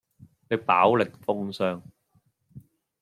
[0.49, 1.83] 你飽歷風霜